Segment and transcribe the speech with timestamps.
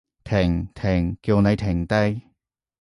[0.23, 0.67] 停！
[0.73, 1.19] 停！
[1.21, 1.95] 叫你停低！